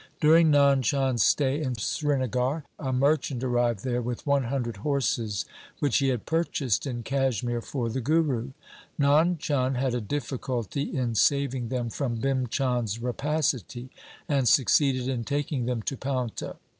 [0.19, 5.45] During Nand Chand's stay in Srinagar a merchant arrived there with one hundred horses
[5.77, 8.53] which he had purchased in Kashmir for the Guru.
[8.99, 13.91] Nand Chand had a difficulty in saving them from Bhim Chand's rapacity,
[14.27, 16.55] and succeeded in taking them to Paunta.